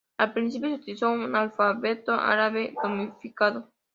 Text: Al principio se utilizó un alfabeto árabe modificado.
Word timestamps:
Al 0.17 0.33
principio 0.33 0.67
se 0.69 0.75
utilizó 0.77 1.11
un 1.11 1.35
alfabeto 1.35 2.13
árabe 2.13 2.73
modificado. 2.83 3.69